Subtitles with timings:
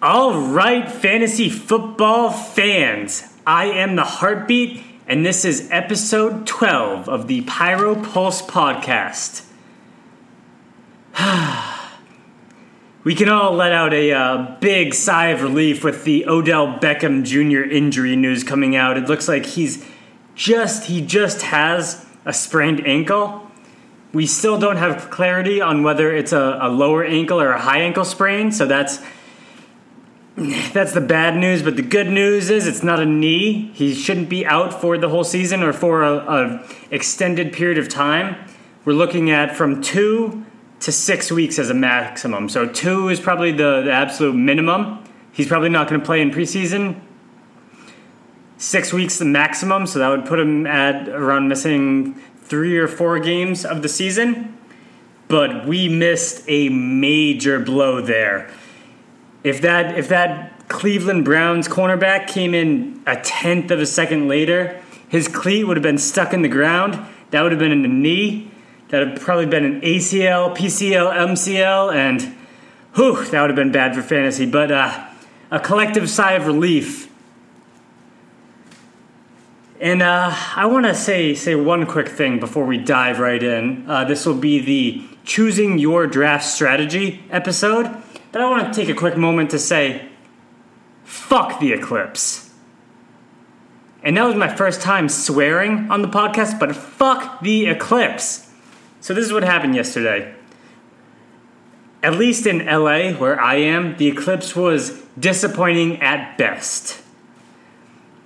[0.00, 3.24] All right, fantasy football fans.
[3.44, 9.44] I am the Hartbeat, and this is episode 12 of the Pyro Pulse podcast.
[13.02, 17.24] we can all let out a uh, big sigh of relief with the Odell Beckham
[17.24, 17.68] Jr.
[17.68, 18.96] injury news coming out.
[18.96, 19.84] It looks like he's
[20.36, 23.50] just he just has a sprained ankle.
[24.12, 27.80] We still don't have clarity on whether it's a, a lower ankle or a high
[27.80, 29.00] ankle sprain, so that's
[30.72, 31.62] that's the bad news.
[31.62, 33.70] But the good news is it's not a knee.
[33.74, 37.88] He shouldn't be out for the whole season or for a, a extended period of
[37.88, 38.36] time.
[38.84, 40.44] We're looking at from two
[40.80, 42.48] to six weeks as a maximum.
[42.48, 45.04] So two is probably the, the absolute minimum.
[45.32, 47.00] He's probably not going to play in preseason.
[48.58, 53.18] Six weeks the maximum, so that would put him at around missing three or four
[53.18, 54.56] games of the season.
[55.28, 58.50] But we missed a major blow there.
[59.44, 64.82] If that if that Cleveland Browns cornerback came in a tenth of a second later,
[65.08, 66.98] his cleat would have been stuck in the ground.
[67.30, 68.50] That would have been in the knee.
[68.88, 72.36] That would have probably been an ACL, PCL, MCL, and
[72.94, 74.46] whew, that would have been bad for fantasy.
[74.46, 75.08] But uh,
[75.50, 77.10] a collective sigh of relief.
[79.80, 83.88] And uh, I want to say say one quick thing before we dive right in.
[83.88, 87.86] Uh, this will be the choosing your draft strategy episode.
[88.32, 90.08] But I want to take a quick moment to say,
[91.04, 92.50] fuck the eclipse.
[94.02, 98.50] And that was my first time swearing on the podcast, but fuck the eclipse.
[99.00, 100.34] So this is what happened yesterday.
[102.02, 107.02] At least in LA, where I am, the eclipse was disappointing at best.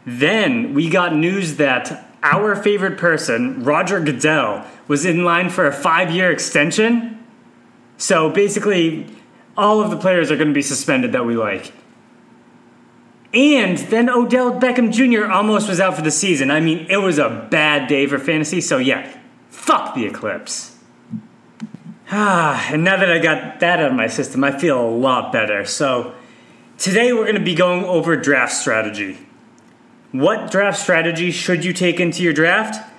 [0.05, 5.73] Then we got news that our favorite person, Roger Goodell, was in line for a
[5.73, 7.25] five year extension.
[7.97, 9.07] So basically,
[9.57, 11.73] all of the players are going to be suspended that we like.
[13.35, 15.31] And then Odell Beckham Jr.
[15.31, 16.51] almost was out for the season.
[16.51, 19.17] I mean, it was a bad day for fantasy, so yeah,
[19.49, 20.77] fuck the eclipse.
[22.11, 25.33] Ah, and now that I got that out of my system, I feel a lot
[25.33, 25.65] better.
[25.65, 26.15] So,
[26.77, 29.19] today we're going to be going over draft strategy.
[30.13, 32.92] What draft strategy should you take into your draft?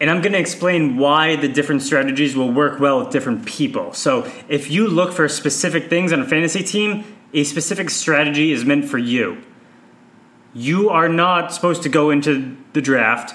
[0.00, 3.92] And I'm going to explain why the different strategies will work well with different people.
[3.92, 8.64] So, if you look for specific things on a fantasy team, a specific strategy is
[8.64, 9.42] meant for you.
[10.54, 13.34] You are not supposed to go into the draft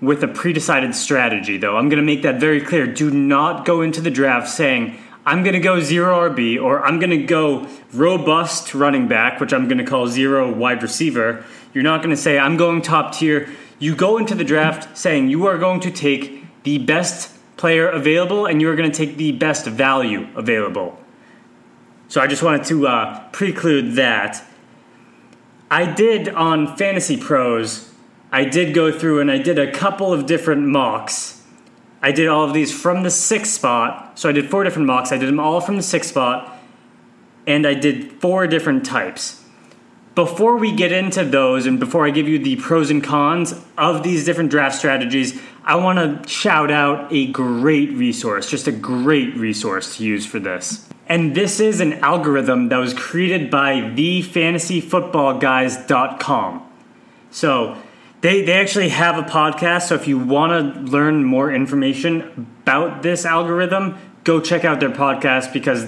[0.00, 1.76] with a pre-decided strategy, though.
[1.76, 2.86] I'm going to make that very clear.
[2.86, 6.98] Do not go into the draft saying, I'm going to go zero RB, or I'm
[6.98, 11.44] going to go robust running back, which I'm going to call zero wide receiver.
[11.72, 13.48] You're not going to say, I'm going top tier.
[13.84, 18.46] You go into the draft saying you are going to take the best player available
[18.46, 20.98] and you are going to take the best value available.
[22.08, 24.42] So I just wanted to uh, preclude that.
[25.70, 27.92] I did on Fantasy Pros,
[28.32, 31.42] I did go through and I did a couple of different mocks.
[32.00, 34.18] I did all of these from the sixth spot.
[34.18, 35.12] So I did four different mocks.
[35.12, 36.58] I did them all from the sixth spot.
[37.46, 39.43] And I did four different types.
[40.14, 44.04] Before we get into those and before I give you the pros and cons of
[44.04, 49.34] these different draft strategies, I want to shout out a great resource, just a great
[49.34, 50.88] resource to use for this.
[51.08, 56.70] And this is an algorithm that was created by thefantasyfootballguys.com.
[57.32, 57.76] So
[58.20, 59.88] they, they actually have a podcast.
[59.88, 60.60] So if you want to
[60.92, 65.84] learn more information about this algorithm, go check out their podcast because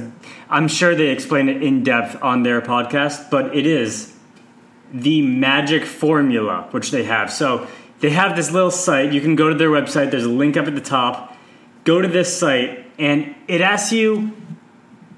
[0.50, 3.31] I'm sure they explain it in depth on their podcast.
[3.31, 4.16] But it is
[4.92, 7.33] the magic formula, which they have.
[7.33, 7.66] So
[8.00, 9.12] they have this little site.
[9.12, 11.36] You can go to their website, there's a link up at the top.
[11.84, 14.36] Go to this site, and it asks you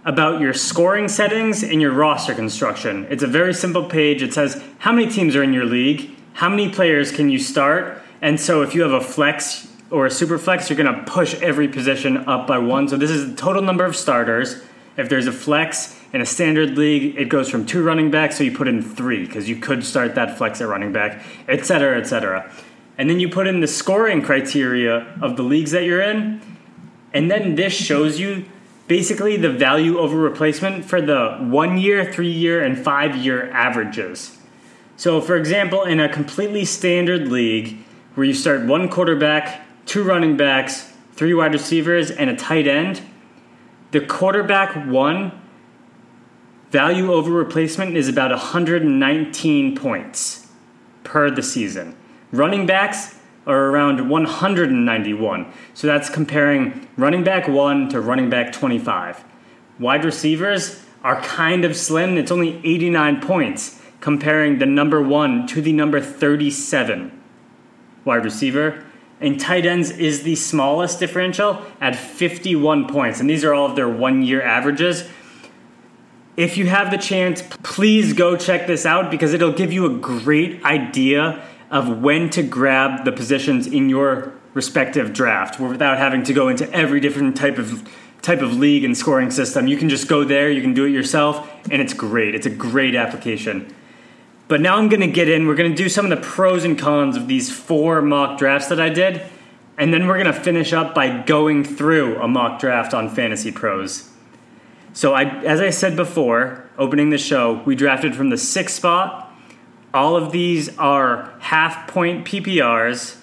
[0.05, 3.06] about your scoring settings and your roster construction.
[3.11, 4.23] It's a very simple page.
[4.23, 8.03] It says how many teams are in your league, how many players can you start,
[8.21, 11.35] and so if you have a flex or a super flex, you're going to push
[11.41, 12.88] every position up by one.
[12.88, 14.62] So this is the total number of starters.
[14.97, 18.45] If there's a flex in a standard league, it goes from two running backs, so
[18.45, 21.99] you put in three because you could start that flex at running back, et cetera,
[21.99, 22.51] et cetera.
[22.97, 26.41] And then you put in the scoring criteria of the leagues that you're in,
[27.13, 28.45] and then this shows you
[28.87, 34.39] basically the value over replacement for the one year, three year, and five year averages.
[34.97, 37.79] So, for example, in a completely standard league
[38.15, 43.03] where you start one quarterback, two running backs, three wide receivers, and a tight end,
[43.91, 45.33] the quarterback one
[46.70, 50.49] value over replacement is about 119 points
[51.05, 51.97] per the season.
[52.32, 55.53] Running backs are around 191.
[55.75, 59.25] So that's comparing running back 1 to running back 25.
[59.79, 62.19] Wide receivers are kind of slim.
[62.19, 67.19] It's only 89 points comparing the number 1 to the number 37
[68.05, 68.85] wide receiver.
[69.21, 73.21] And tight ends is the smallest differential at 51 points.
[73.21, 75.09] And these are all of their one year averages.
[76.38, 79.99] If you have the chance, please go check this out because it'll give you a
[79.99, 86.32] great idea of when to grab the positions in your respective draft without having to
[86.32, 87.90] go into every different type of
[88.23, 89.67] type of league and scoring system.
[89.67, 92.37] You can just go there, you can do it yourself, and it's great.
[92.37, 93.75] It's a great application.
[94.46, 95.49] But now I'm going to get in.
[95.49, 98.69] We're going to do some of the pros and cons of these four mock drafts
[98.69, 99.23] that I did,
[99.76, 103.50] and then we're going to finish up by going through a mock draft on Fantasy
[103.50, 104.08] Pros.
[104.93, 109.29] So, I, as I said before, opening the show, we drafted from the sixth spot
[109.94, 113.17] all of these are half point PPRs,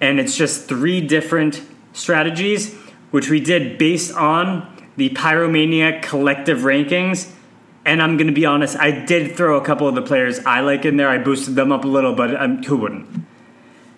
[0.00, 1.62] and it's just three different
[1.92, 2.74] strategies,
[3.10, 7.30] which we did based on the Pyromania collective rankings.
[7.84, 10.60] And I'm going to be honest, I did throw a couple of the players I
[10.60, 11.08] like in there.
[11.08, 13.26] I boosted them up a little, but um, who wouldn't?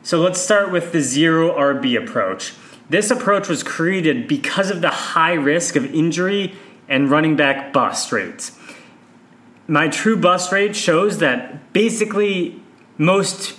[0.03, 2.55] So let's start with the zero RB approach.
[2.89, 6.55] This approach was created because of the high risk of injury
[6.89, 8.57] and running back bust rates
[9.69, 12.61] my true bust rate shows that basically
[12.99, 13.57] most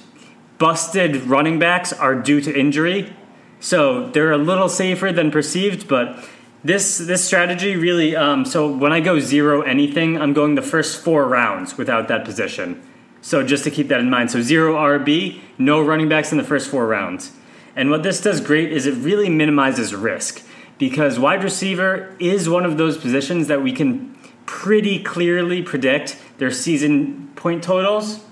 [0.57, 3.13] busted running backs are due to injury.
[3.59, 6.24] So they're a little safer than perceived, but
[6.63, 8.15] this this strategy really.
[8.15, 12.25] Um, so when I go zero anything, I'm going the first four rounds without that
[12.25, 12.81] position.
[13.21, 14.31] So just to keep that in mind.
[14.31, 17.31] So zero RB, no running backs in the first four rounds.
[17.75, 20.44] And what this does great is it really minimizes risk
[20.77, 24.15] because wide receiver is one of those positions that we can
[24.45, 28.24] pretty clearly predict their season point totals.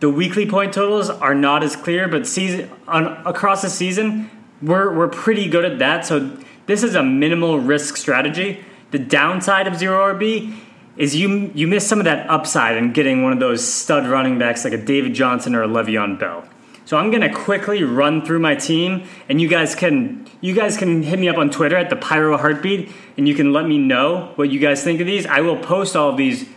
[0.00, 4.94] The weekly point totals are not as clear, but season on, across the season, we're,
[4.94, 6.04] we're pretty good at that.
[6.04, 6.36] So
[6.66, 8.64] this is a minimal risk strategy.
[8.90, 10.56] The downside of zero RB
[10.96, 14.38] is you you miss some of that upside in getting one of those stud running
[14.38, 16.48] backs like a David Johnson or a Le'Veon Bell.
[16.84, 21.02] So I'm gonna quickly run through my team, and you guys can you guys can
[21.02, 24.32] hit me up on Twitter at the Pyro Hartbeat, and you can let me know
[24.36, 25.26] what you guys think of these.
[25.26, 26.48] I will post all of these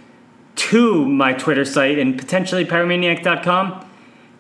[0.56, 3.86] to my Twitter site and potentially pyromaniac.com,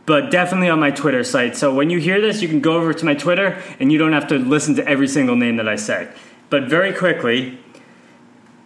[0.05, 1.55] but definitely on my Twitter site.
[1.55, 4.13] So when you hear this, you can go over to my Twitter, and you don't
[4.13, 6.09] have to listen to every single name that I say.
[6.49, 7.59] But very quickly,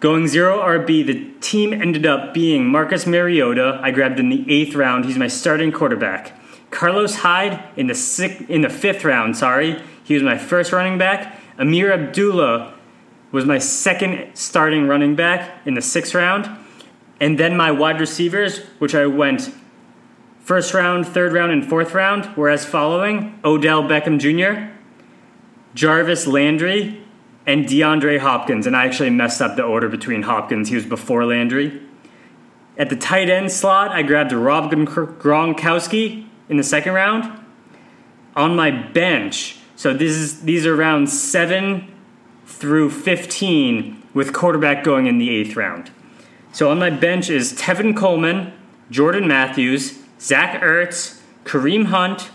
[0.01, 3.79] Going zero RB, the team ended up being Marcus Mariota.
[3.83, 5.06] I grabbed in the eighth round.
[5.06, 6.33] He's my starting quarterback.
[6.71, 9.38] Carlos Hyde in the sixth, in the fifth round.
[9.38, 11.38] Sorry, he was my first running back.
[11.59, 12.73] Ameer Abdullah
[13.31, 16.50] was my second starting running back in the sixth round,
[17.19, 19.53] and then my wide receivers, which I went
[20.39, 24.73] first round, third round, and fourth round, were as following: Odell Beckham Jr.,
[25.75, 27.03] Jarvis Landry,
[27.45, 28.65] and DeAndre Hopkins.
[28.65, 31.81] And I actually messed up the order between Hopkins; he was before Landry.
[32.77, 37.43] At the tight end slot, I grabbed Rob Gronkowski in the second round.
[38.35, 41.91] On my bench, so this is these are rounds seven
[42.45, 45.89] through fifteen, with quarterback going in the eighth round.
[46.51, 48.53] So on my bench is Tevin Coleman,
[48.91, 52.29] Jordan Matthews, Zach Ertz, Kareem Hunt,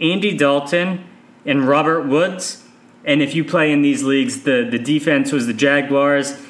[0.00, 1.04] Andy Dalton,
[1.44, 2.64] and Robert Woods.
[3.04, 6.40] And if you play in these leagues, the, the defense was the Jaguars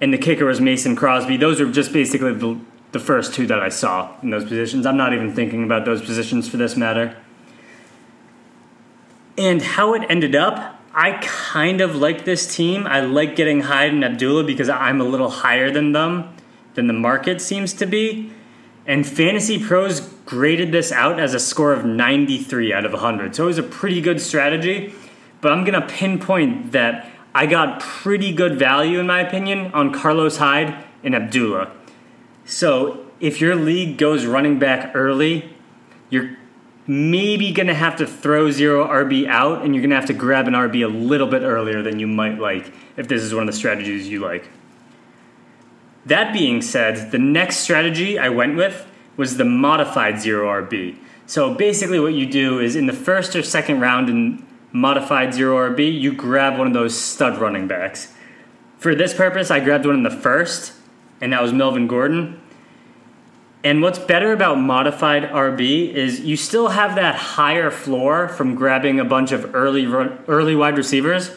[0.00, 1.36] and the kicker was Mason Crosby.
[1.36, 2.58] Those are just basically the
[2.98, 4.84] the first two that I saw in those positions.
[4.84, 7.16] I'm not even thinking about those positions for this matter.
[9.36, 12.86] And how it ended up, I kind of like this team.
[12.86, 16.34] I like getting Hyde and Abdullah because I'm a little higher than them,
[16.74, 18.32] than the market seems to be.
[18.84, 23.36] And Fantasy Pros graded this out as a score of 93 out of 100.
[23.36, 24.92] So it was a pretty good strategy.
[25.40, 29.92] But I'm going to pinpoint that I got pretty good value, in my opinion, on
[29.92, 31.70] Carlos Hyde and Abdullah.
[32.48, 35.54] So if your league goes running back early,
[36.08, 36.36] you're
[36.86, 40.14] maybe going to have to throw zero RB out and you're going to have to
[40.14, 43.42] grab an RB a little bit earlier than you might like if this is one
[43.42, 44.48] of the strategies you like.
[46.06, 48.86] That being said, the next strategy I went with
[49.18, 50.96] was the modified zero RB.
[51.26, 55.70] So basically, what you do is in the first or second round in modified zero
[55.70, 58.14] RB, you grab one of those stud running backs.
[58.78, 60.72] For this purpose, I grabbed one in the first,
[61.20, 62.40] and that was Melvin Gordon.
[63.64, 69.00] And what's better about modified RB is you still have that higher floor from grabbing
[69.00, 71.32] a bunch of early early wide receivers,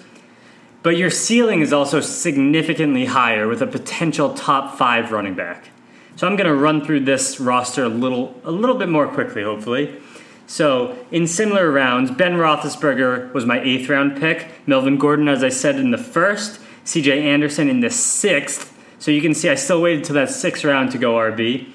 [0.84, 5.70] but your ceiling is also significantly higher with a potential top 5 running back.
[6.16, 9.44] So I'm going to run through this roster a little a little bit more quickly
[9.44, 10.00] hopefully.
[10.46, 14.48] So in similar rounds, Ben Roethlisberger was my eighth round pick.
[14.68, 16.60] Melvin Gordon, as I said in the first.
[16.84, 17.24] C.J.
[17.28, 18.71] Anderson in the sixth.
[19.02, 21.68] So you can see I still waited till that sixth round to go RB.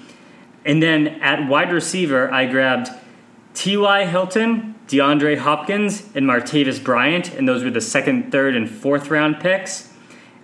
[0.64, 2.88] And then at wide receiver, I grabbed
[3.52, 4.06] T.Y.
[4.06, 9.40] Hilton, DeAndre Hopkins, and Martavis Bryant, and those were the second, third, and fourth round
[9.40, 9.92] picks.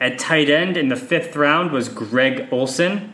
[0.00, 3.12] At tight end in the fifth round was Greg Olsen.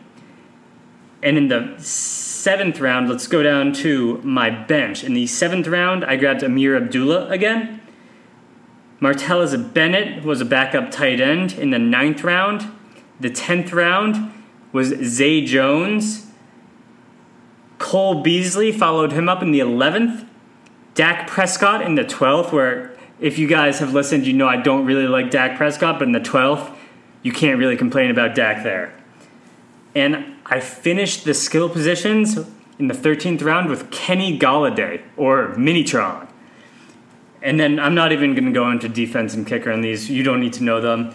[1.21, 5.03] And in the seventh round, let's go down to my bench.
[5.03, 7.81] In the seventh round, I grabbed Ameer Abdullah again.
[8.99, 12.78] Martellus Bennett was a backup tight end in the ninth round.
[13.19, 14.31] The tenth round
[14.71, 16.27] was Zay Jones.
[17.77, 20.25] Cole Beasley followed him up in the eleventh.
[20.93, 24.85] Dak Prescott in the twelfth, where if you guys have listened, you know I don't
[24.85, 26.71] really like Dak Prescott, but in the twelfth,
[27.23, 28.93] you can't really complain about Dak there.
[29.95, 32.37] And I finished the skill positions
[32.77, 36.27] in the 13th round with Kenny Golladay or Minitron.
[37.41, 40.09] And then I'm not even going to go into defense and kicker on these.
[40.09, 41.13] You don't need to know them.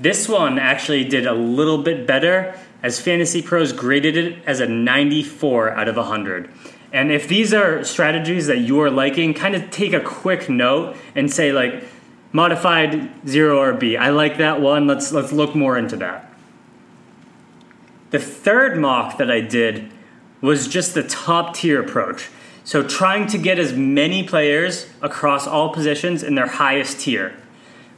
[0.00, 4.66] This one actually did a little bit better as Fantasy Pros graded it as a
[4.66, 6.50] 94 out of 100.
[6.90, 10.96] And if these are strategies that you are liking, kind of take a quick note
[11.14, 11.84] and say like
[12.32, 13.98] modified 0 RB.
[13.98, 14.86] I like that one.
[14.86, 16.32] Let's let's look more into that.
[18.10, 19.92] The third mock that I did
[20.40, 22.30] was just the top tier approach.
[22.64, 27.39] So trying to get as many players across all positions in their highest tier.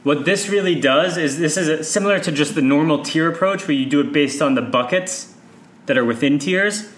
[0.03, 3.75] What this really does is this is similar to just the normal tier approach where
[3.75, 5.33] you do it based on the buckets
[5.85, 6.89] that are within tiers.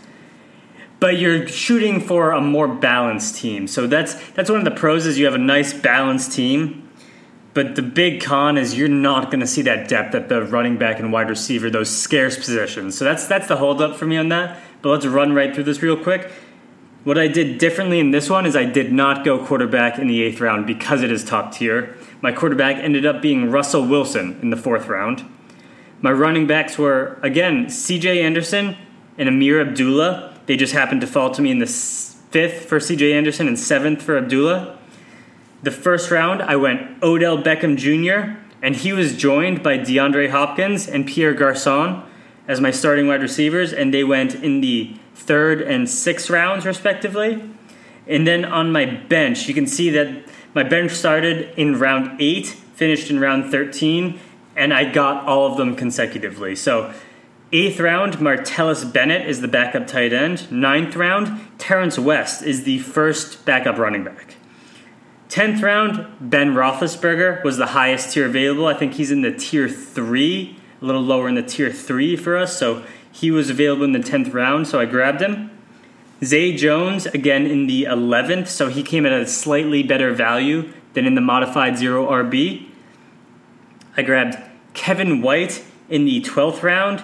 [1.00, 3.67] But you're shooting for a more balanced team.
[3.67, 6.85] So that's that's one of the pros is you have a nice balanced team
[7.55, 10.77] but the big con is you're not going to see that depth at the running
[10.77, 12.97] back and wide receiver, those scarce positions.
[12.97, 14.59] So that's that's the holdup for me on that.
[14.81, 16.29] But let's run right through this real quick.
[17.05, 20.21] What I did differently in this one is I did not go quarterback in the
[20.21, 21.97] eighth round because it is top tier.
[22.22, 25.24] My quarterback ended up being Russell Wilson in the fourth round.
[26.01, 28.77] My running backs were, again, CJ Anderson
[29.17, 30.38] and Ameer Abdullah.
[30.45, 34.01] They just happened to fall to me in the fifth for CJ Anderson and seventh
[34.01, 34.77] for Abdullah.
[35.63, 40.88] The first round, I went Odell Beckham Jr., and he was joined by DeAndre Hopkins
[40.88, 42.03] and Pierre Garcon
[42.48, 47.50] as my starting wide receivers, and they went in the third and sixth rounds, respectively.
[48.07, 52.47] And then on my bench, you can see that my bench started in round eight,
[52.47, 54.19] finished in round 13,
[54.55, 56.55] and I got all of them consecutively.
[56.55, 56.93] So,
[57.51, 60.50] eighth round, Martellus Bennett is the backup tight end.
[60.50, 64.35] Ninth round, Terrence West is the first backup running back.
[65.27, 68.67] 10th round, Ben Roethlisberger was the highest tier available.
[68.67, 72.38] I think he's in the tier 3, a little lower in the tier 3 for
[72.38, 72.57] us.
[72.57, 75.51] So he was available in the 10th round, so I grabbed him.
[76.25, 81.05] Zay Jones, again in the 11th, so he came at a slightly better value than
[81.05, 82.67] in the modified 0 RB.
[83.96, 84.38] I grabbed
[84.74, 87.03] Kevin White in the 12th round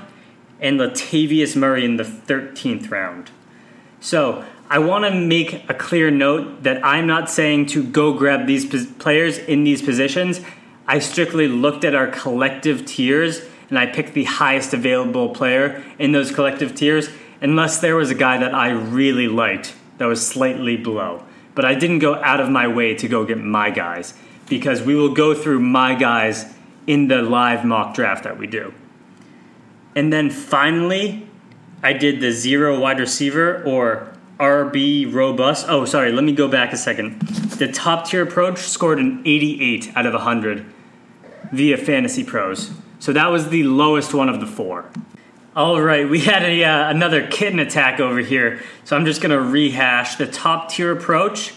[0.60, 3.32] and Latavius Murray in the 13th round.
[4.00, 8.48] So I want to make a clear note that I'm not saying to go grab
[8.48, 10.42] these players in these positions.
[10.88, 16.12] I strictly looked at our collective tiers and I picked the highest available player in
[16.12, 17.10] those collective tiers,
[17.42, 21.24] unless there was a guy that I really liked that was slightly below.
[21.54, 24.14] But I didn't go out of my way to go get my guys
[24.48, 26.46] because we will go through my guys
[26.88, 28.74] in the live mock draft that we do.
[29.96, 31.28] And then finally,
[31.84, 35.66] I did the zero wide receiver or RB robust.
[35.68, 37.22] Oh, sorry, let me go back a second.
[37.22, 40.66] The top tier approach scored an 88 out of 100
[41.52, 42.72] via Fantasy Pros.
[43.00, 44.90] So that was the lowest one of the four.
[45.56, 48.62] All right, we had a, uh, another kitten attack over here.
[48.86, 50.16] So I'm just going to rehash.
[50.16, 51.54] The top tier approach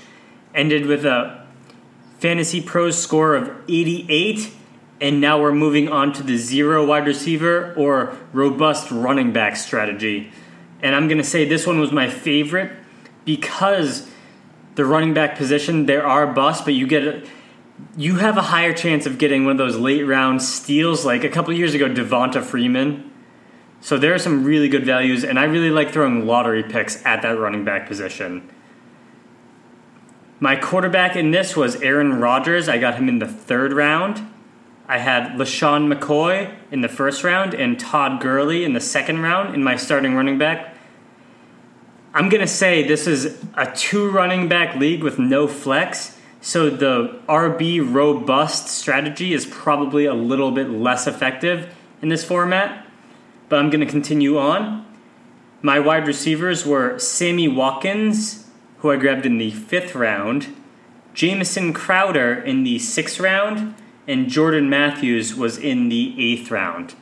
[0.55, 1.47] ended with a
[2.19, 4.51] Fantasy Pros score of 88.
[5.01, 10.33] And now we're moving on to the zero wide receiver or robust running back strategy
[10.85, 12.71] and I'm going to say this one was my favorite
[13.25, 14.07] because
[14.75, 17.27] the running back position there are busts, but you get a,
[17.97, 21.07] you have a higher chance of getting one of those late round steals.
[21.07, 23.11] Like a couple years ago, Devonta Freeman.
[23.85, 27.21] So there are some really good values, and I really like throwing lottery picks at
[27.21, 28.49] that running back position.
[30.41, 32.67] My quarterback in this was Aaron Rodgers.
[32.67, 34.27] I got him in the third round.
[34.89, 39.55] I had LeSean McCoy in the first round and Todd Gurley in the second round
[39.55, 40.75] in my starting running back.
[42.15, 46.71] I'm going to say this is a two running back league with no flex, so
[46.71, 51.69] the RB robust strategy is probably a little bit less effective
[52.01, 52.84] in this format.
[53.55, 54.85] But I'm going to continue on.
[55.63, 60.49] My wide receivers were Sammy Watkins, who I grabbed in the fifth round,
[61.15, 63.77] Jamison Crowder in the sixth round,
[64.09, 66.97] and Jordan Matthews was in the eighth round.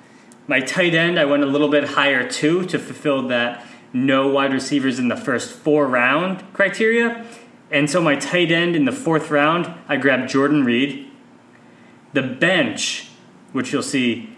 [0.46, 4.52] My tight end, I went a little bit higher too to fulfill that no wide
[4.52, 7.24] receivers in the first four round criteria.
[7.70, 11.10] And so my tight end in the fourth round, I grabbed Jordan Reed.
[12.12, 13.08] The bench,
[13.52, 14.28] which you'll see,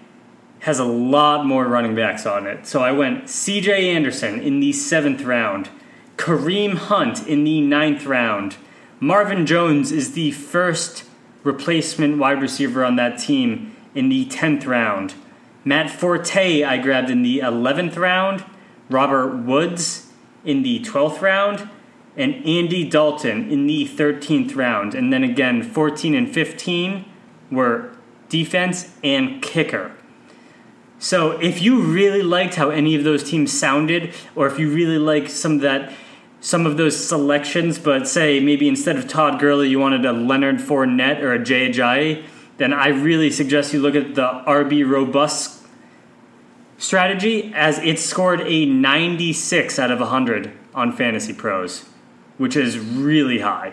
[0.65, 2.67] has a lot more running backs on it.
[2.67, 5.69] So I went CJ Anderson in the seventh round,
[6.17, 8.57] Kareem Hunt in the ninth round.
[8.99, 11.05] Marvin Jones is the first
[11.43, 15.13] replacement wide receiver on that team in the 10th round.
[15.67, 18.43] Matt Forte, I grabbed in the 11th round.
[18.89, 20.11] Robert Woods
[20.47, 21.69] in the 12th round.
[22.17, 24.95] And Andy Dalton in the 13th round.
[24.95, 27.05] And then again, 14 and 15
[27.51, 27.95] were
[28.31, 29.93] defense and kicker.
[30.99, 34.99] So if you really liked how any of those teams sounded, or if you really
[34.99, 35.93] like some of that
[36.45, 40.57] some of those selections, but say maybe instead of Todd Gurley, you wanted a Leonard
[40.57, 42.23] Fournette or a Jay Ajayi,
[42.59, 45.65] then I really suggest you look at the RB Robust
[46.77, 51.87] strategy as it scored a 96 out of 100 on Fantasy Pros,
[52.37, 53.73] which is really high.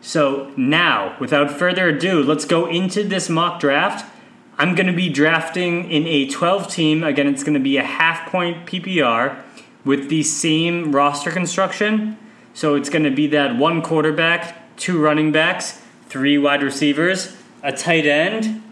[0.00, 4.10] So now, without further ado, let's go into this mock draft.
[4.56, 7.02] I'm going to be drafting in a 12 team.
[7.02, 9.42] Again, it's going to be a half point PPR
[9.84, 12.16] with the same roster construction.
[12.54, 17.72] So it's going to be that one quarterback, two running backs, three wide receivers, a
[17.72, 18.62] tight end,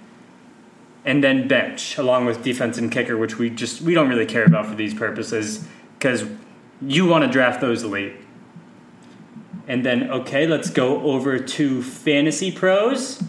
[1.04, 4.44] and then bench along with defense and kicker, which we just we don't really care
[4.44, 5.66] about for these purposes
[5.98, 6.24] because
[6.80, 8.14] you want to draft those late.
[9.66, 13.22] And then okay, let's go over to fantasy pros.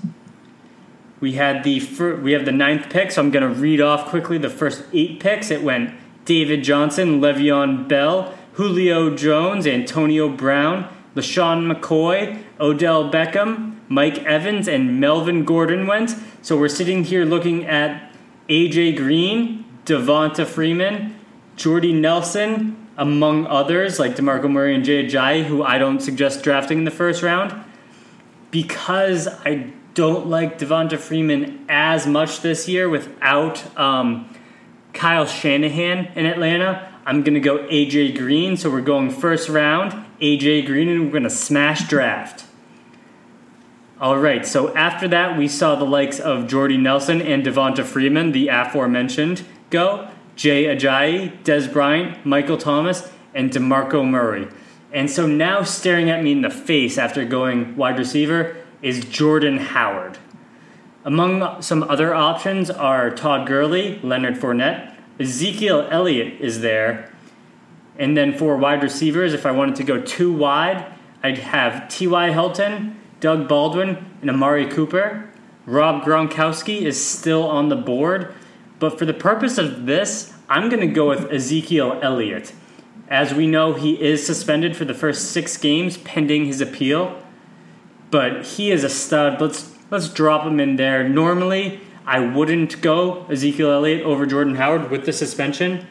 [1.24, 4.10] We had the fir- we have the ninth pick, so I'm going to read off
[4.10, 5.52] quickly the first eight picks.
[5.52, 14.18] It went David Johnson, Le'Veon Bell, Julio Jones, Antonio Brown, LeSean McCoy, Odell Beckham, Mike
[14.26, 16.14] Evans, and Melvin Gordon went.
[16.42, 18.12] So we're sitting here looking at
[18.50, 21.18] AJ Green, Devonta Freeman,
[21.56, 26.80] Jordy Nelson, among others like DeMarco Murray and Jay Ajayi, who I don't suggest drafting
[26.80, 27.56] in the first round.
[28.52, 34.34] Because I don't like Devonta Freeman as much this year without um,
[34.94, 36.92] Kyle Shanahan in Atlanta.
[37.06, 38.58] I'm going to go AJ Green.
[38.58, 42.46] So we're going first round, AJ Green, and we're going to smash draft.
[44.02, 48.34] All right, so after that, we saw the likes of Jordy Nelson and Devonta Freeman,
[48.34, 50.10] the aforementioned, go.
[50.36, 54.48] Jay Ajayi, Dez Bryant, Michael Thomas, and DeMarco Murray.
[54.92, 59.58] And so now staring at me in the face after going wide receiver is Jordan
[59.58, 60.20] Howard.
[61.06, 67.12] Among some other options are Todd Gurley, Leonard Fournette, Ezekiel Elliott is there.
[67.98, 70.86] And then for wide receivers, if I wanted to go too wide,
[71.24, 72.32] I'd have T.Y.
[72.32, 75.30] Hilton, Doug Baldwin, and Amari Cooper.
[75.66, 78.34] Rob Gronkowski is still on the board.
[78.80, 82.54] But for the purpose of this, I'm going to go with Ezekiel Elliott.
[83.08, 87.23] As we know, he is suspended for the first six games pending his appeal.
[88.14, 89.42] But he is a stud.
[89.42, 91.10] Let's let's drop him in there.
[91.10, 95.88] Normally, I wouldn't go Ezekiel Elliott over Jordan Howard with the suspension,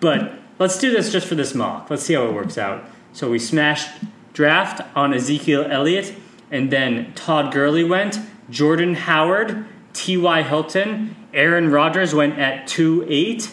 [0.00, 1.88] but let's do this just for this mock.
[1.88, 2.82] Let's see how it works out.
[3.12, 3.88] So we smashed
[4.32, 6.16] draft on Ezekiel Elliott,
[6.50, 8.18] and then Todd Gurley went,
[8.50, 10.42] Jordan Howard, T.Y.
[10.42, 13.52] Hilton, Aaron Rodgers went at 2 8.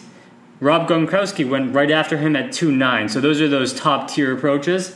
[0.59, 3.09] Rob Gronkowski went right after him at 2 9.
[3.09, 4.95] So those are those top tier approaches.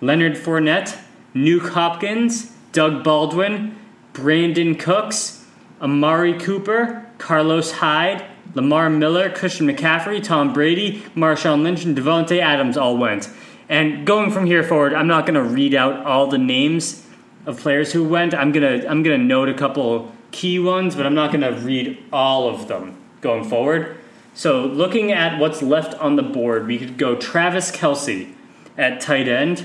[0.00, 0.96] Leonard Fournette,
[1.34, 3.76] Nuke Hopkins, Doug Baldwin,
[4.12, 5.44] Brandin Cooks,
[5.80, 12.76] Amari Cooper, Carlos Hyde, Lamar Miller, Christian McCaffrey, Tom Brady, Marshawn Lynch, and Davante Adams
[12.76, 13.28] all went.
[13.68, 17.06] And going from here forward, I'm not going to read out all the names
[17.46, 18.34] of players who went.
[18.34, 22.02] I'm gonna I'm gonna note a couple key ones, but I'm not going to read
[22.12, 23.96] all of them going forward.
[24.34, 28.32] So looking at what's left on the board, we could go Travis Kelce
[28.76, 29.64] at tight end.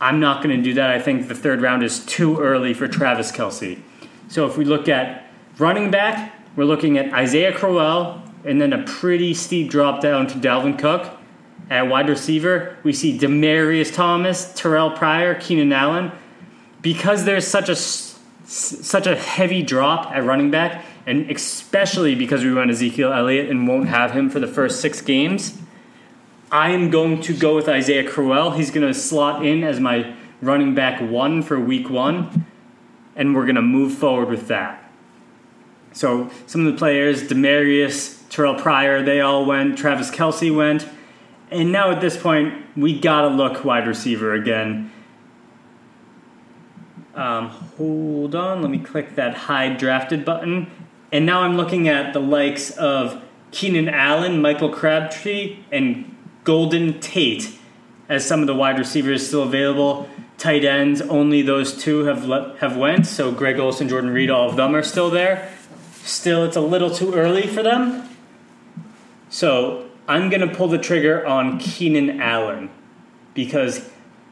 [0.00, 0.90] I'm not going to do that.
[0.90, 3.80] I think the third round is too early for Travis Kelce.
[4.28, 5.26] So if we look at
[5.58, 10.38] running back, we're looking at Isaiah Crowell and then a pretty steep drop down to
[10.38, 11.10] Dalvin Cook.
[11.70, 16.12] At wide receiver, we see Demaryius Thomas, Terrelle Pryor, Keenan Allen.
[16.80, 22.54] Because there's such a such a heavy drop at running back, and especially because we
[22.54, 25.58] went Ezekiel Elliott and won't have him for the first six games.
[26.50, 28.52] I am going to go with Isaiah Crowell.
[28.52, 32.46] He's going to slot in as my running back one for week one,
[33.16, 34.90] and we're going to move forward with that.
[35.92, 39.76] So some of the players, Demaryius, Terrelle Pryor, they all went.
[39.76, 40.88] Travis Kelce went.
[41.50, 44.92] And now at this point, we got to look wide receiver again.
[47.14, 50.70] Um, hold on, let me click that hide drafted button.
[51.10, 56.14] And now I'm looking at the likes of Keenan Allen, Michael Crabtree, and
[56.48, 57.58] Golden Tate
[58.08, 60.08] as some of the wide receivers still available.
[60.38, 63.06] Tight ends, only those two have le- have went.
[63.06, 65.52] So Greg Olsen, Jordan Reed, all of them are still there.
[66.04, 68.08] Still, it's a little too early for them.
[69.28, 72.70] So I'm going to pull the trigger on Keenan Allen
[73.34, 73.86] because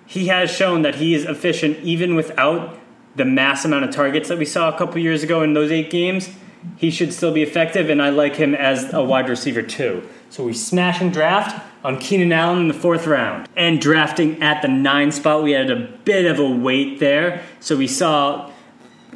[0.06, 2.78] he has shown that he is efficient even without
[3.14, 5.90] the mass amount of targets that we saw a couple years ago in those eight
[5.90, 6.30] games.
[6.78, 10.02] He should still be effective, and I like him as a wide receiver too.
[10.30, 13.48] So we smash and draft on Keenan Allen in the fourth round.
[13.54, 17.44] And drafting at the nine spot, we had a bit of a wait there.
[17.60, 18.50] So we saw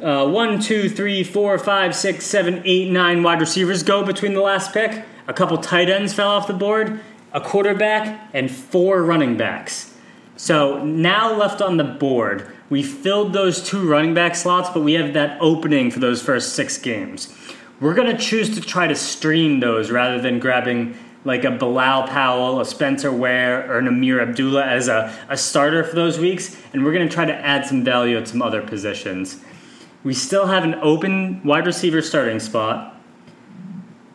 [0.01, 4.39] uh, one, two, three, four, five, six, seven, eight, nine wide receivers go between the
[4.39, 5.03] last pick.
[5.27, 7.01] A couple tight ends fell off the board,
[7.33, 9.93] a quarterback, and four running backs.
[10.37, 14.93] So now left on the board, we filled those two running back slots, but we
[14.93, 17.35] have that opening for those first six games.
[17.81, 22.07] We're going to choose to try to stream those rather than grabbing like a Bilal
[22.07, 26.57] Powell, a Spencer Ware, or an Ameer Abdullah as a, a starter for those weeks,
[26.73, 29.41] and we're going to try to add some value at some other positions.
[30.03, 32.99] We still have an open wide receiver starting spot,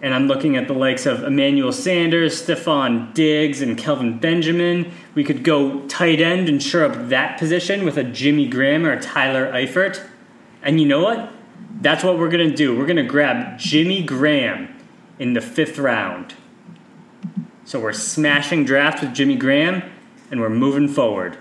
[0.02, 4.92] and I'm looking at the likes of Emmanuel Sanders, Stefon Diggs, and Kelvin Benjamin.
[5.14, 8.92] We could go tight end and shore up that position with a Jimmy Graham or
[8.92, 10.04] a Tyler Eifert.
[10.62, 11.32] And you know what?
[11.80, 12.76] That's what we're going to do.
[12.76, 14.74] We're going to grab Jimmy Graham
[15.18, 16.34] in the fifth round.
[17.66, 19.82] So we're smashing draft with Jimmy Graham,
[20.30, 21.36] and we're moving forward.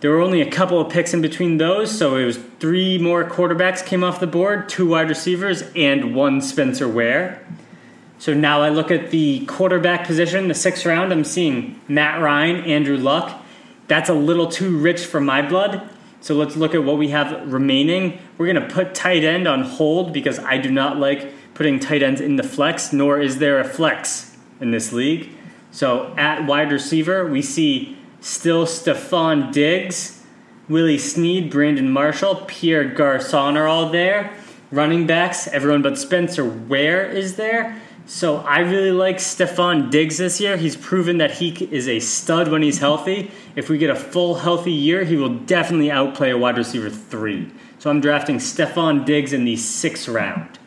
[0.00, 3.24] There were only a couple of picks in between those, so it was three more
[3.24, 7.42] quarterbacks came off the board, two wide receivers, and one Spencer Ware.
[8.18, 11.12] So now I look at the quarterback position, the sixth round.
[11.12, 13.42] I'm seeing Matt Ryan, Andrew Luck.
[13.86, 15.88] That's a little too rich for my blood.
[16.20, 18.18] So let's look at what we have remaining.
[18.36, 22.02] We're going to put tight end on hold because I do not like putting tight
[22.02, 24.27] ends in the flex, nor is there a flex
[24.60, 25.30] in this league.
[25.70, 30.24] So at wide receiver, we see still Stefon Diggs,
[30.68, 34.32] Willie Snead, Brandon Marshall, Pierre Garcon are all there.
[34.70, 37.80] Running backs, everyone but Spencer Ware is there.
[38.06, 40.56] So I really like Stefon Diggs this year.
[40.56, 43.30] He's proven that he is a stud when he's healthy.
[43.54, 47.50] If we get a full healthy year, he will definitely outplay a wide receiver three.
[47.78, 50.58] So I'm drafting Stefon Diggs in the sixth round.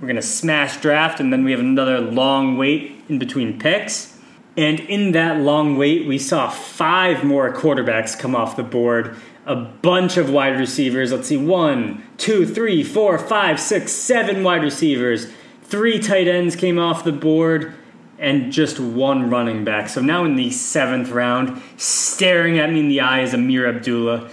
[0.00, 4.16] We're going to smash draft, and then we have another long wait in between picks.
[4.56, 9.56] And in that long wait, we saw five more quarterbacks come off the board, a
[9.56, 11.12] bunch of wide receivers.
[11.12, 15.26] Let's see, one, two, three, four, five, six, seven wide receivers.
[15.64, 17.74] Three tight ends came off the board,
[18.18, 19.88] and just one running back.
[19.88, 24.30] So now in the seventh round, staring at me in the eye is Ameer Abdullah.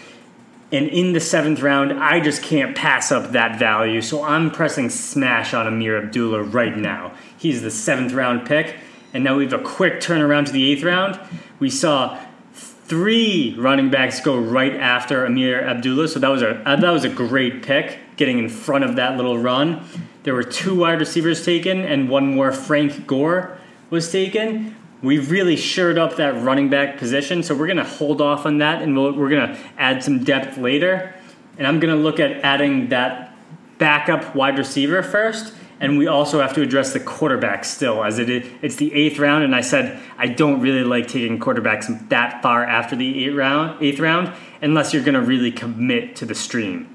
[0.71, 4.01] And in the seventh round, I just can't pass up that value.
[4.01, 7.13] So I'm pressing smash on Ameer Abdullah right now.
[7.37, 8.75] He's the seventh round pick.
[9.13, 11.19] And now we have a quick turnaround to the eighth round.
[11.59, 12.19] We saw
[12.53, 16.07] three running backs go right after Ameer Abdullah.
[16.07, 19.15] So that was a uh, that was a great pick, getting in front of that
[19.15, 19.85] little run.
[20.23, 23.57] There were two wide receivers taken, and one more Frank Gore
[23.89, 24.75] was taken.
[25.01, 28.57] We really shored up that running back position, so we're going to hold off on
[28.59, 31.13] that, and we'll, we're going to add some depth later.
[31.57, 33.35] And I'm going to look at adding that
[33.77, 38.29] backup wide receiver first, and we also have to address the quarterback still, as it
[38.29, 42.41] is, it's the eighth round, and I said I don't really like taking quarterbacks that
[42.41, 46.33] far after the eighth round, eighth round unless you're going to really commit to the
[46.33, 46.93] stream.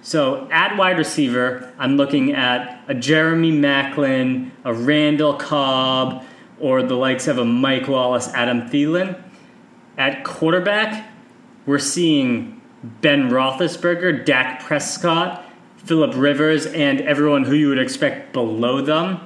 [0.00, 6.24] So at wide receiver, I'm looking at a Jeremy Maclin, a Randall Cobb,
[6.60, 9.20] or the likes of a Mike Wallace, Adam Thielen.
[9.96, 11.10] At quarterback,
[11.66, 15.44] we're seeing Ben Roethlisberger, Dak Prescott,
[15.76, 19.20] Philip Rivers, and everyone who you would expect below them.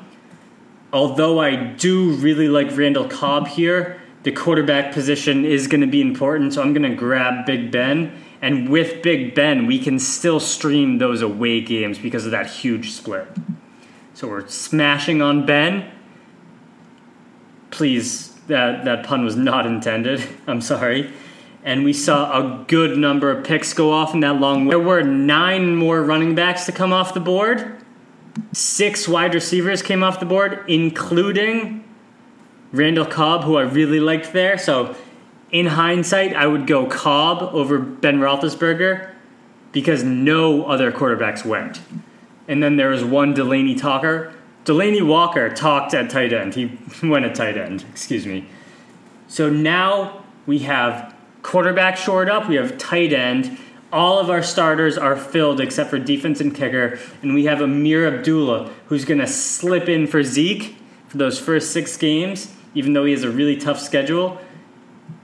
[0.93, 6.01] Although I do really like Randall Cobb here, the quarterback position is going to be
[6.01, 8.13] important, so I'm going to grab Big Ben.
[8.41, 12.91] And with Big Ben, we can still stream those away games because of that huge
[12.91, 13.27] split.
[14.15, 15.91] So we're smashing on Ben.
[17.73, 20.23] Please, that, that pun was not intended.
[20.47, 21.13] I'm sorry.
[21.65, 24.69] and we saw a good number of picks go off in that long.
[24.69, 27.79] There were nine more running backs to come off the board.
[28.53, 31.85] Six wide receivers came off the board, including
[32.73, 34.57] Randall Cobb, who I really liked there.
[34.59, 34.97] So,
[35.51, 39.11] in hindsight, I would go Cobb over Ben Roethlisberger
[39.71, 41.81] because no other quarterbacks went.
[42.49, 44.33] And then there was one Delanie Talker.
[44.65, 46.55] Delanie Walker talked at tight end.
[46.55, 48.47] He went at tight end, excuse me.
[49.29, 53.59] So now we have quarterback shored up, we have tight end.
[53.93, 56.99] All of our starters are filled except for defense and kicker.
[57.23, 60.77] And we have Ameer Abdullah, who's going to slip in for Zeke
[61.09, 64.39] for those first six games, even though he has a really tough schedule.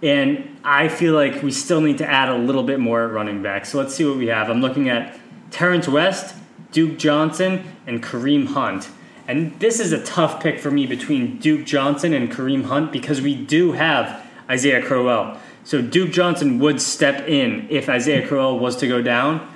[0.03, 3.43] And I feel like we still need to add a little bit more at running
[3.43, 3.65] back.
[3.65, 4.51] So let's see what we have.
[4.51, 5.19] I'm looking at
[5.51, 6.35] Terrence West,
[6.71, 8.91] Duke Johnson, and Kareem Hunt.
[9.29, 13.21] And this is a tough pick for me between Duke Johnson and Kareem Hunt because
[13.21, 15.39] we do have Isaiah Crowell.
[15.65, 19.47] So Duke Johnson would step in if Isaiah Crowell was to go down.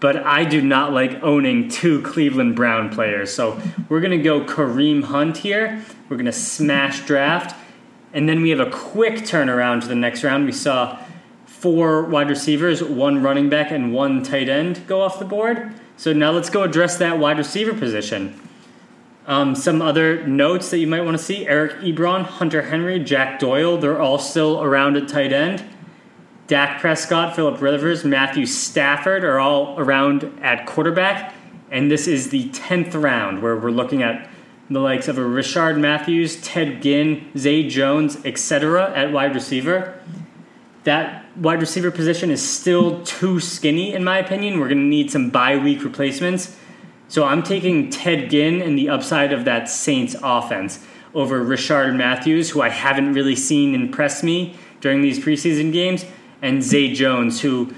[0.00, 3.30] But I do not like owning two Cleveland Brown players.
[3.30, 5.84] So we're going to go Kareem Hunt here.
[6.08, 7.54] We're going to smash draft.
[8.14, 10.46] And then we have a quick turnaround to the next round.
[10.46, 10.98] We saw
[11.44, 15.74] four wide receivers, one running back, and one tight end go off the board.
[15.98, 18.40] So now let's go address that wide receiver position.
[19.30, 23.38] Um, some other notes that you might want to see Eric Ebron, Hunter Henry, Jack
[23.38, 25.62] Doyle, they're all still around at tight end.
[26.48, 31.32] Dak Prescott, Philip Rivers, Matthew Stafford are all around at quarterback.
[31.70, 34.28] And this is the 10th round where we're looking at
[34.68, 38.92] the likes of a Rishard Matthews, Ted Ginn, Zay Jones, etc.
[38.96, 40.02] at wide receiver.
[40.82, 44.58] That wide receiver position is still too skinny, in my opinion.
[44.58, 46.56] We're going to need some bye week replacements.
[47.10, 50.78] So I'm taking Ted Ginn and the upside of that Saints offense
[51.12, 56.06] over Rishard Matthews, who I haven't really seen impress me during these preseason games,
[56.40, 57.74] and Zay Jones, who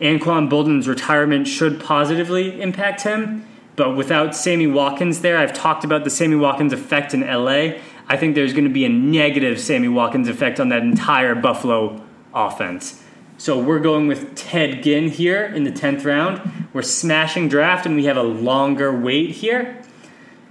[0.00, 3.44] Anquan Boldin's retirement should positively impact him.
[3.74, 7.80] But without Sammy Watkins there, I've talked about the Sammy Watkins effect in LA.
[8.06, 12.00] I think there's going to be a negative Sammy Watkins effect on that entire Buffalo
[12.32, 13.02] offense.
[13.40, 16.68] So we're going with Ted Ginn here in the 10th round.
[16.72, 19.80] We're smashing draft and we have a longer wait here.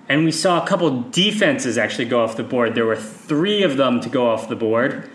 [0.07, 2.75] And we saw a couple defenses actually go off the board.
[2.75, 5.09] There were three of them to go off the board.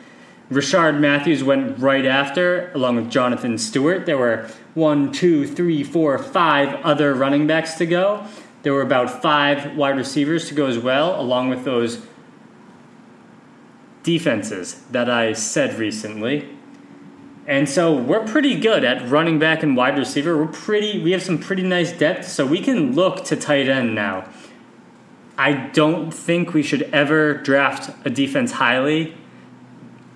[0.51, 4.05] Rishard Matthews went right after, along with Jonathan Stewart.
[4.05, 8.27] There were one, two, three, four, five other running backs to go.
[8.65, 12.07] There were about five wide receivers to go as well, along with those
[14.03, 16.51] defenses that I said recently.
[17.47, 20.37] And so we're pretty good at running back and wide receiver.
[20.37, 23.95] We're pretty we have some pretty nice depth, so we can look to tight end
[23.95, 24.29] now.
[25.37, 29.17] I don't think we should ever draft a defense highly.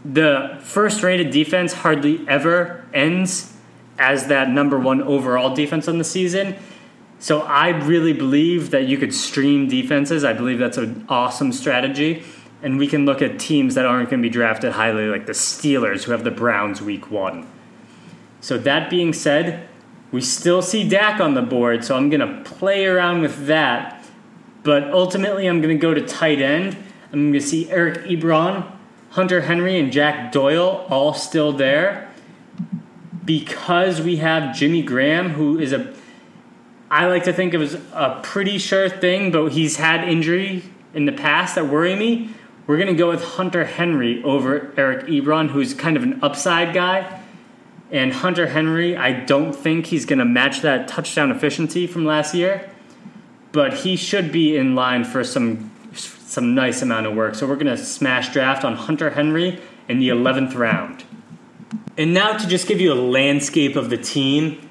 [0.05, 3.57] The first rated defense hardly ever ends
[3.99, 6.55] as that number one overall defense on the season.
[7.19, 10.23] So I really believe that you could stream defenses.
[10.23, 12.23] I believe that's an awesome strategy
[12.63, 15.33] and we can look at teams that aren't going to be drafted highly, like the
[15.33, 17.47] Steelers, who have the Browns week one.
[18.41, 19.69] So, that being said,
[20.13, 24.05] we still see Dak on the board, so I'm going to play around with that.
[24.63, 26.77] But ultimately, I'm going to go to tight end.
[27.13, 28.71] I'm going to see Eric Ebron,
[29.11, 32.11] Hunter Henry, and Jack Doyle all still there.
[33.25, 35.93] Because we have Jimmy Graham, who is a,
[36.91, 40.63] I like to think of as a pretty sure thing, but he's had injury
[40.95, 42.31] in the past that worry me.
[42.67, 46.75] We're going to go with Hunter Henry over Eric Ebron, who's kind of an upside
[46.75, 47.23] guy.
[47.93, 52.35] And Hunter Henry, I don't think he's going to match that touchdown efficiency from last
[52.35, 52.69] year,
[53.53, 57.35] but he should be in line for some some nice amount of work.
[57.35, 61.05] So we're going to smash draft on Hunter Henry in the 11th round.
[61.97, 64.69] And now to just give you a landscape of the team,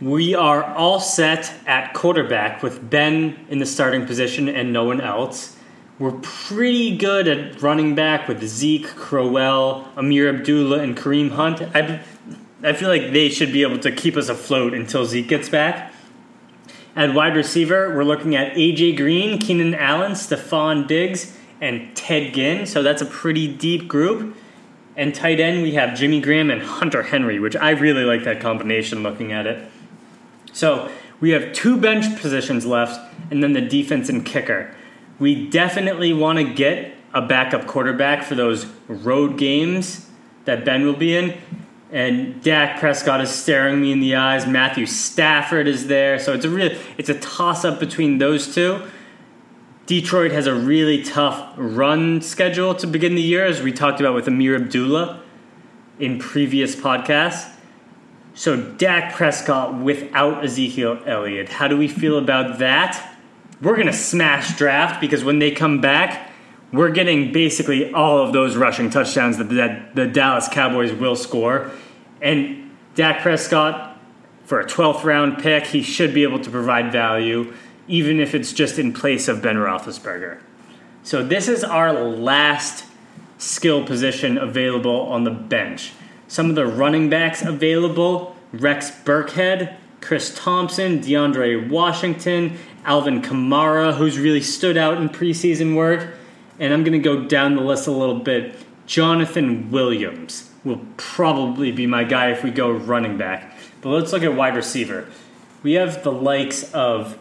[0.00, 5.00] we are all set at quarterback with Ben in the starting position and no one
[5.00, 5.55] else.
[5.98, 11.62] We're pretty good at running back with Zeke, Crowell, Ameer Abdullah, and Kareem Hunt.
[11.74, 12.02] I,
[12.62, 15.94] I feel like they should be able to keep us afloat until Zeke gets back.
[16.94, 22.66] At wide receiver, we're looking at AJ Green, Keenan Allen, Stefon Diggs, and Ted Ginn.
[22.66, 24.36] So that's a pretty deep group.
[24.96, 28.40] And tight end, we have Jimmy Graham and Hunter Henry, which I really like that
[28.40, 29.66] combination looking at it.
[30.52, 34.74] So we have two bench positions left, and then the defense and kicker
[35.18, 40.08] we definitely want to get a backup quarterback for those road games
[40.44, 41.36] that Ben will be in.
[41.92, 44.46] And Dak Prescott is staring me in the eyes.
[44.46, 48.82] Matthew Stafford is there, so it's a real it's a toss up between those two.
[49.86, 54.14] Detroit has a really tough run schedule to begin the year, as we talked about
[54.14, 55.22] with Ameer Abdullah.
[55.98, 57.52] in previous podcasts.
[58.34, 61.48] So, Dak Prescott without Ezekiel Elliott.
[61.48, 63.15] How do we feel about that?
[63.60, 66.30] We're going to smash draft because when they come back,
[66.72, 71.70] we're getting basically all of those rushing touchdowns that the, the Dallas Cowboys will score.
[72.20, 73.98] And Dak Prescott,
[74.44, 77.54] for a 12th round pick, he should be able to provide value,
[77.88, 80.40] even if it's just in place of Ben Roethlisberger.
[81.02, 82.84] So, this is our last
[83.38, 85.92] skill position available on the bench.
[86.26, 94.16] Some of the running backs available Rex Burkhead, Chris Thompson, DeAndre Washington, Alvin Kamara, who's
[94.16, 96.14] really stood out in preseason work.
[96.58, 98.54] And I'm going to go down the list a little bit.
[98.86, 103.58] Jonathan Williams will probably be my guy if we go running back.
[103.80, 105.08] But let's look at wide receiver.
[105.62, 107.18] We have the likes of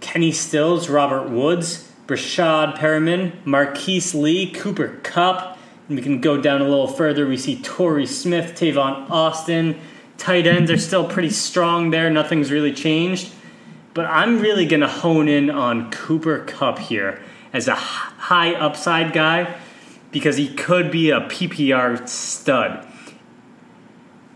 [0.00, 5.58] Kenny Stills, Robert Woods, Breshad Perriman, Marquise Lee, Cooper Kupp.
[5.88, 7.26] and we can go down a little further.
[7.26, 9.78] We see Torrey Smith, Tavon Austin.
[10.16, 12.08] Tight ends are still pretty strong there.
[12.08, 13.32] Nothing's really changed.
[13.98, 17.20] But I'm really going to hone in on Cooper Kupp here
[17.52, 19.58] as a high upside guy
[20.12, 22.86] because he could be a PPR stud.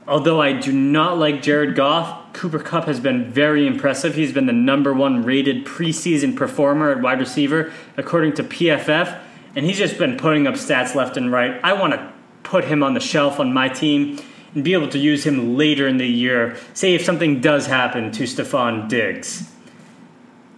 [0.09, 4.16] Although I do not like Jared Goff, Cooper Kupp has been very impressive.
[4.16, 9.20] He's been the number one rated preseason performer at wide receiver, according to PFF
[9.55, 11.61] and he's just been putting up stats left and right.
[11.62, 14.18] I want to put him on the shelf on my team
[14.57, 16.57] and be able to use him later in the year.
[16.75, 19.51] Say if something does happen to Stefon Diggs.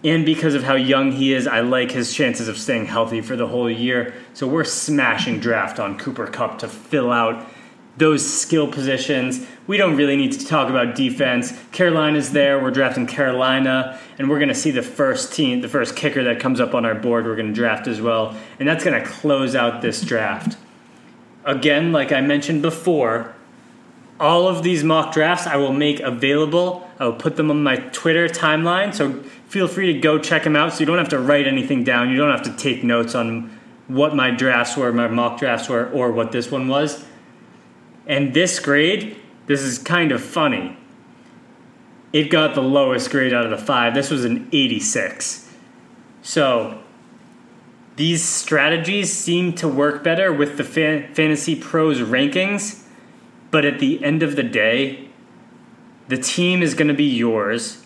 [0.05, 3.35] And because of how young he is, I like his chances of staying healthy for
[3.35, 4.13] the whole year.
[4.35, 7.43] So we're smashing draft on Cooper Kupp to fill out
[7.97, 9.47] those skill positions.
[9.65, 11.57] We don't really need to talk about defense.
[11.71, 12.61] Carolina's there.
[12.61, 16.39] We're drafting Carolina, and we're going to see the first team, the first kicker that
[16.39, 18.37] comes up on our board, we're going to draft as well.
[18.59, 20.55] And that's going to close out this draft.
[21.45, 23.33] Again, like I mentioned before,
[24.19, 26.89] all of these mock drafts I will make available.
[26.99, 30.55] I will put them on my Twitter timeline, so feel free to go check them
[30.55, 32.09] out so you don't have to write anything down.
[32.09, 35.89] You don't have to take notes on what my drafts were, my mock drafts were,
[35.91, 37.05] or what this one was
[38.07, 40.77] and this grade, this is kind of funny.
[42.13, 43.93] It got the lowest grade out of the five.
[43.93, 45.53] This was an 86.
[46.21, 46.81] So
[47.95, 52.83] these strategies seem to work better with the Fantasy Pros rankings,
[53.51, 55.09] but at the end of the day,
[56.07, 57.84] the team is going to be yours.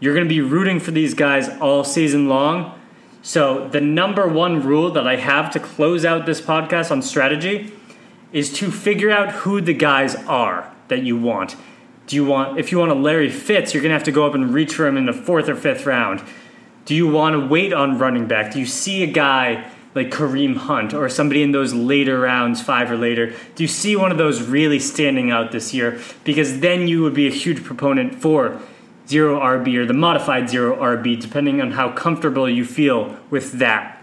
[0.00, 2.78] You're going to be rooting for these guys all season long.
[3.22, 7.72] So, the number one rule that I have to close out this podcast on strategy
[8.32, 11.56] is to figure out who the guys are that you want.
[12.06, 14.34] Do you want if you want a Larry Fitz, you're gonna have to go up
[14.34, 16.22] and reach for him in the fourth or fifth round.
[16.84, 18.52] Do you want to wait on running back?
[18.52, 22.90] Do you see a guy like Kareem Hunt or somebody in those later rounds, five
[22.90, 23.34] or later?
[23.54, 26.00] Do you see one of those really standing out this year?
[26.24, 28.58] Because then you would be a huge proponent for
[29.08, 33.94] zero RB or the modified zero RB, depending on how comfortable you feel with that.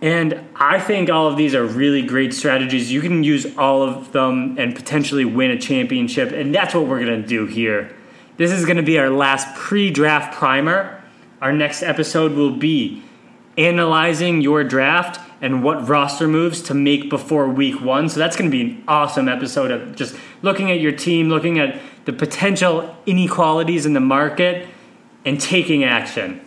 [0.00, 2.92] And I think all of these are really great strategies.
[2.92, 6.30] You can use all of them and potentially win a championship.
[6.32, 7.94] And that's what we're to do here.
[8.36, 11.02] This is to be our last pre draft primer.
[11.40, 13.02] Our next episode will be
[13.56, 18.08] analyzing your draft and what roster moves to make before week one.
[18.08, 21.58] So that's going to be an awesome episode of just looking at your team, looking
[21.58, 24.66] at the potential inequalities in the market,
[25.22, 26.40] and taking action.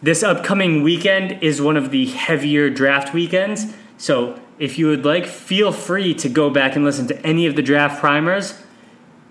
[0.00, 3.74] This upcoming weekend is one of the heavier draft weekends.
[3.98, 7.56] So if you would like, feel free to go back and listen to any of
[7.56, 8.62] the draft primers.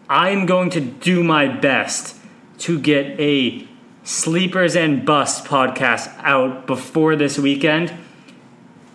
[0.10, 2.18] I'm going to do my best
[2.60, 3.66] to get a
[4.04, 7.94] Sleepers and Bust podcast out before this weekend.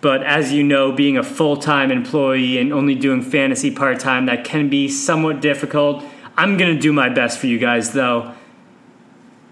[0.01, 4.25] But as you know, being a full time employee and only doing fantasy part time,
[4.25, 6.03] that can be somewhat difficult.
[6.35, 8.33] I'm going to do my best for you guys, though.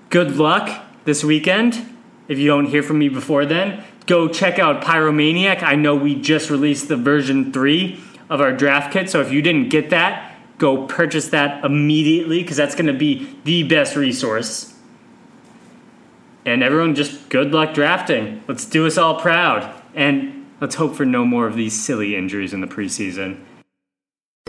[0.10, 1.86] Good luck this weekend
[2.30, 5.64] if you don't hear from me before then, go check out Pyromaniac.
[5.64, 9.42] I know we just released the version 3 of our draft kit, so if you
[9.42, 14.76] didn't get that, go purchase that immediately because that's going to be the best resource.
[16.46, 18.44] And everyone, just good luck drafting.
[18.48, 19.74] Let's do us all proud.
[19.96, 23.40] And let's hope for no more of these silly injuries in the preseason.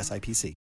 [0.00, 0.54] SIPC.